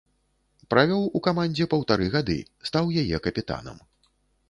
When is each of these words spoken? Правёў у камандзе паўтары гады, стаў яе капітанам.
Правёў 0.73 1.03
у 1.19 1.21
камандзе 1.27 1.69
паўтары 1.75 2.09
гады, 2.17 2.39
стаў 2.71 2.85
яе 3.07 3.17
капітанам. 3.31 3.77